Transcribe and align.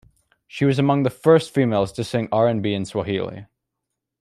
She 0.47 0.65
was 0.65 0.79
among 0.79 1.03
the 1.03 1.11
first 1.11 1.53
females 1.53 1.91
to 1.91 2.03
sing 2.03 2.27
R 2.31 2.47
and 2.47 2.63
B 2.63 2.73
in 2.73 2.85
Swahili. 2.85 3.45